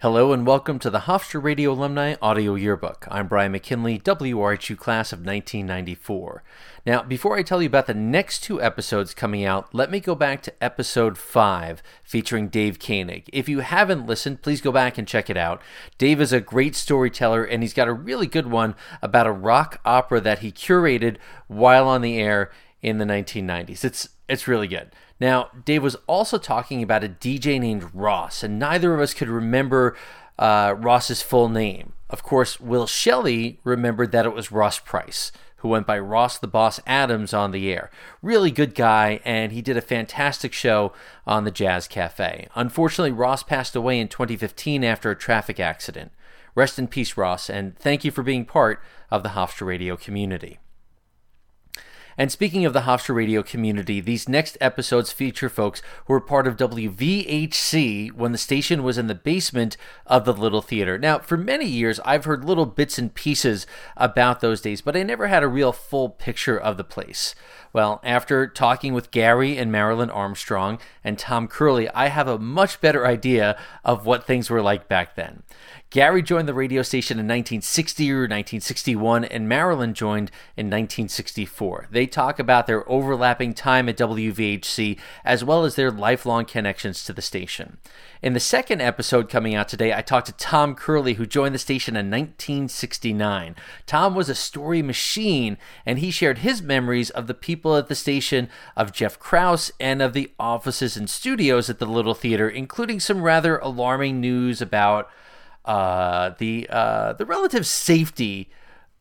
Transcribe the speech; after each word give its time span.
Hello 0.00 0.32
and 0.32 0.46
welcome 0.46 0.78
to 0.78 0.90
the 0.90 1.00
Hofstra 1.00 1.42
Radio 1.42 1.72
Alumni 1.72 2.14
Audio 2.22 2.54
Yearbook. 2.54 3.08
I'm 3.10 3.26
Brian 3.26 3.50
McKinley, 3.50 3.98
WRHU 3.98 4.78
class 4.78 5.12
of 5.12 5.26
1994. 5.26 6.44
Now, 6.86 7.02
before 7.02 7.36
I 7.36 7.42
tell 7.42 7.60
you 7.60 7.66
about 7.66 7.88
the 7.88 7.94
next 7.94 8.44
two 8.44 8.62
episodes 8.62 9.12
coming 9.12 9.44
out, 9.44 9.74
let 9.74 9.90
me 9.90 9.98
go 9.98 10.14
back 10.14 10.40
to 10.42 10.54
episode 10.62 11.18
5 11.18 11.82
featuring 12.04 12.46
Dave 12.46 12.78
Koenig. 12.78 13.28
If 13.32 13.48
you 13.48 13.58
haven't 13.58 14.06
listened, 14.06 14.40
please 14.40 14.60
go 14.60 14.70
back 14.70 14.98
and 14.98 15.08
check 15.08 15.28
it 15.28 15.36
out. 15.36 15.60
Dave 15.98 16.20
is 16.20 16.32
a 16.32 16.40
great 16.40 16.76
storyteller 16.76 17.42
and 17.42 17.64
he's 17.64 17.74
got 17.74 17.88
a 17.88 17.92
really 17.92 18.28
good 18.28 18.46
one 18.46 18.76
about 19.02 19.26
a 19.26 19.32
rock 19.32 19.80
opera 19.84 20.20
that 20.20 20.38
he 20.38 20.52
curated 20.52 21.16
while 21.48 21.88
on 21.88 22.02
the 22.02 22.18
air 22.18 22.52
in 22.80 22.98
the 22.98 23.04
1990s. 23.04 23.84
It's 23.84 24.10
it's 24.28 24.46
really 24.46 24.68
good. 24.68 24.90
Now, 25.20 25.50
Dave 25.64 25.82
was 25.82 25.96
also 26.06 26.38
talking 26.38 26.82
about 26.82 27.02
a 27.02 27.08
DJ 27.08 27.58
named 27.58 27.90
Ross, 27.92 28.42
and 28.42 28.58
neither 28.58 28.94
of 28.94 29.00
us 29.00 29.14
could 29.14 29.28
remember 29.28 29.96
uh, 30.38 30.74
Ross's 30.78 31.22
full 31.22 31.48
name. 31.48 31.94
Of 32.10 32.22
course, 32.22 32.60
Will 32.60 32.86
Shelley 32.86 33.58
remembered 33.64 34.12
that 34.12 34.26
it 34.26 34.34
was 34.34 34.52
Ross 34.52 34.78
Pryce, 34.78 35.32
who 35.56 35.68
went 35.68 35.86
by 35.86 35.98
Ross 35.98 36.38
the 36.38 36.46
Boss 36.46 36.80
Adams 36.86 37.34
on 37.34 37.50
the 37.50 37.72
air. 37.72 37.90
Really 38.22 38.50
good 38.50 38.74
guy, 38.74 39.20
and 39.24 39.52
he 39.52 39.60
did 39.60 39.76
a 39.76 39.82
fantastic 39.82 40.52
show 40.52 40.92
on 41.26 41.44
the 41.44 41.50
Jazz 41.50 41.88
Cafe. 41.88 42.46
Unfortunately, 42.54 43.12
Ross 43.12 43.42
passed 43.42 43.74
away 43.74 43.98
in 43.98 44.08
2015 44.08 44.84
after 44.84 45.10
a 45.10 45.16
traffic 45.16 45.58
accident. 45.58 46.12
Rest 46.54 46.78
in 46.78 46.86
peace, 46.86 47.16
Ross, 47.16 47.50
and 47.50 47.76
thank 47.76 48.04
you 48.04 48.10
for 48.10 48.22
being 48.22 48.44
part 48.44 48.80
of 49.10 49.22
the 49.22 49.30
Hofstra 49.30 49.66
Radio 49.66 49.96
community. 49.96 50.58
And 52.18 52.32
speaking 52.32 52.64
of 52.64 52.72
the 52.72 52.80
Hofstra 52.80 53.14
radio 53.14 53.44
community, 53.44 54.00
these 54.00 54.28
next 54.28 54.58
episodes 54.60 55.12
feature 55.12 55.48
folks 55.48 55.80
who 56.06 56.12
were 56.12 56.20
part 56.20 56.48
of 56.48 56.56
WVHC 56.56 58.10
when 58.12 58.32
the 58.32 58.38
station 58.38 58.82
was 58.82 58.98
in 58.98 59.06
the 59.06 59.14
basement 59.14 59.76
of 60.04 60.24
the 60.24 60.32
Little 60.32 60.60
Theater. 60.60 60.98
Now, 60.98 61.20
for 61.20 61.36
many 61.36 61.66
years, 61.66 62.00
I've 62.00 62.24
heard 62.24 62.44
little 62.44 62.66
bits 62.66 62.98
and 62.98 63.14
pieces 63.14 63.68
about 63.96 64.40
those 64.40 64.60
days, 64.60 64.80
but 64.80 64.96
I 64.96 65.04
never 65.04 65.28
had 65.28 65.44
a 65.44 65.48
real 65.48 65.70
full 65.70 66.08
picture 66.08 66.58
of 66.58 66.76
the 66.76 66.82
place. 66.82 67.36
Well, 67.72 68.00
after 68.02 68.48
talking 68.48 68.94
with 68.94 69.12
Garry 69.12 69.56
and 69.56 69.70
Marilyn 69.70 70.10
Armstrong 70.10 70.80
and 71.04 71.18
Tom 71.18 71.46
Curley, 71.46 71.88
I 71.90 72.08
have 72.08 72.26
a 72.26 72.38
much 72.38 72.80
better 72.80 73.06
idea 73.06 73.56
of 73.84 74.06
what 74.06 74.26
things 74.26 74.50
were 74.50 74.62
like 74.62 74.88
back 74.88 75.14
then. 75.14 75.44
Garry 75.90 76.22
joined 76.22 76.48
the 76.48 76.54
radio 76.54 76.82
station 76.82 77.18
in 77.18 77.26
1960 77.26 78.10
or 78.10 78.22
1961, 78.22 79.24
and 79.24 79.48
Marilyn 79.48 79.94
joined 79.94 80.30
in 80.56 80.66
1964. 80.66 81.88
They 81.90 82.07
talk 82.08 82.38
about 82.38 82.66
their 82.66 82.88
overlapping 82.90 83.54
time 83.54 83.88
at 83.88 83.96
WVHC 83.96 84.98
as 85.24 85.44
well 85.44 85.64
as 85.64 85.76
their 85.76 85.90
lifelong 85.90 86.44
connections 86.44 87.04
to 87.04 87.12
the 87.12 87.22
station. 87.22 87.78
In 88.20 88.32
the 88.32 88.40
second 88.40 88.80
episode 88.80 89.28
coming 89.28 89.54
out 89.54 89.68
today, 89.68 89.94
I 89.94 90.02
talked 90.02 90.26
to 90.26 90.32
Tom 90.32 90.74
Curley, 90.74 91.14
who 91.14 91.26
joined 91.26 91.54
the 91.54 91.58
station 91.60 91.94
in 91.94 92.10
1969. 92.10 93.54
Tom 93.86 94.14
was 94.14 94.28
a 94.28 94.34
story 94.34 94.82
machine, 94.82 95.56
and 95.86 96.00
he 96.00 96.10
shared 96.10 96.38
his 96.38 96.60
memories 96.60 97.10
of 97.10 97.28
the 97.28 97.34
people 97.34 97.76
at 97.76 97.86
the 97.86 97.94
station, 97.94 98.48
of 98.76 98.92
Jeff 98.92 99.20
Krause, 99.20 99.70
and 99.78 100.02
of 100.02 100.14
the 100.14 100.32
offices 100.38 100.96
and 100.96 101.08
studios 101.08 101.70
at 101.70 101.78
the 101.78 101.86
Little 101.86 102.14
Theater, 102.14 102.48
including 102.48 102.98
some 102.98 103.22
rather 103.22 103.58
alarming 103.58 104.20
news 104.20 104.60
about 104.60 105.08
uh, 105.64 106.30
the 106.38 106.66
uh, 106.70 107.12
the 107.12 107.26
relative 107.26 107.66
safety 107.66 108.50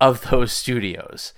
of 0.00 0.30
those 0.30 0.52
studios. 0.52 1.32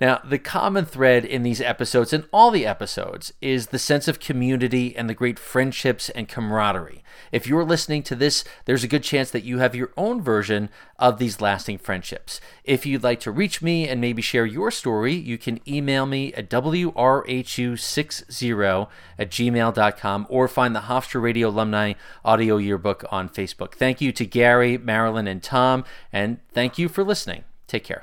Now, 0.00 0.20
the 0.24 0.38
common 0.38 0.84
thread 0.84 1.24
in 1.24 1.42
these 1.42 1.60
episodes, 1.60 2.12
and 2.12 2.24
all 2.32 2.50
the 2.50 2.66
episodes, 2.66 3.32
is 3.40 3.68
the 3.68 3.78
sense 3.78 4.08
of 4.08 4.20
community 4.20 4.96
and 4.96 5.08
the 5.08 5.14
great 5.14 5.38
friendships 5.38 6.08
and 6.10 6.28
camaraderie. 6.28 7.02
If 7.30 7.46
you're 7.46 7.64
listening 7.64 8.02
to 8.04 8.14
this, 8.14 8.44
there's 8.64 8.84
a 8.84 8.88
good 8.88 9.02
chance 9.02 9.30
that 9.30 9.44
you 9.44 9.58
have 9.58 9.74
your 9.74 9.92
own 9.96 10.20
version 10.20 10.70
of 10.98 11.18
these 11.18 11.40
lasting 11.40 11.78
friendships. 11.78 12.40
If 12.64 12.84
you'd 12.86 13.02
like 13.02 13.20
to 13.20 13.30
reach 13.30 13.62
me 13.62 13.88
and 13.88 14.00
maybe 14.00 14.22
share 14.22 14.46
your 14.46 14.70
story, 14.70 15.14
you 15.14 15.38
can 15.38 15.60
email 15.68 16.06
me 16.06 16.32
at 16.34 16.50
wrhu60 16.50 16.92
at 19.18 19.30
gmail.com 19.30 20.26
or 20.28 20.48
find 20.48 20.74
the 20.74 20.80
Hofstra 20.80 21.22
Radio 21.22 21.48
Alumni 21.48 21.92
Audio 22.24 22.56
Yearbook 22.56 23.04
on 23.10 23.28
Facebook. 23.28 23.74
Thank 23.74 24.00
you 24.00 24.12
to 24.12 24.24
Garry, 24.26 24.78
Marilyn, 24.78 25.26
and 25.26 25.42
Tom, 25.42 25.84
and 26.12 26.38
thank 26.52 26.78
you 26.78 26.88
for 26.88 27.04
listening. 27.04 27.44
Take 27.66 27.84
care. 27.84 28.00